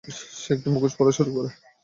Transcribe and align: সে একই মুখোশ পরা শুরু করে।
সে 0.39 0.49
একই 0.53 0.69
মুখোশ 0.73 0.93
পরা 0.97 1.11
শুরু 1.17 1.31
করে। 1.35 1.49